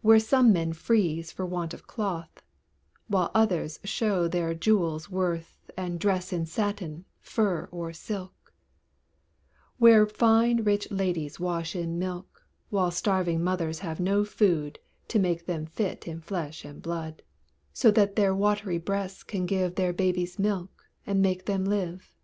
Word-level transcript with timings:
Where 0.00 0.18
some 0.18 0.52
men 0.52 0.72
freeze 0.72 1.30
for 1.30 1.46
want 1.46 1.72
of 1.72 1.86
cloth, 1.86 2.42
While 3.06 3.30
others 3.32 3.78
show 3.84 4.26
their 4.26 4.52
jewels' 4.52 5.08
worth 5.08 5.70
And 5.76 6.00
dress 6.00 6.32
in 6.32 6.46
satin, 6.46 7.04
fur 7.20 7.68
or 7.70 7.92
silk; 7.92 8.52
Where 9.76 10.04
fine 10.04 10.64
rich 10.64 10.90
ladies 10.90 11.38
wash 11.38 11.76
in 11.76 11.96
milk, 11.96 12.44
While 12.70 12.90
starving 12.90 13.40
mothers 13.44 13.78
have 13.78 14.00
no 14.00 14.24
food 14.24 14.80
To 15.06 15.20
make 15.20 15.46
them 15.46 15.64
fit 15.64 16.08
in 16.08 16.22
flesh 16.22 16.64
and 16.64 16.82
blood; 16.82 17.22
So 17.72 17.92
that 17.92 18.16
their 18.16 18.34
watery 18.34 18.78
breasts 18.78 19.22
can 19.22 19.46
give 19.46 19.76
Their 19.76 19.92
babies 19.92 20.40
milk 20.40 20.88
and 21.06 21.22
make 21.22 21.44
them 21.44 21.64
live. 21.64 22.16